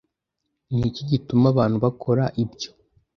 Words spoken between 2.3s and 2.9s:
ibyo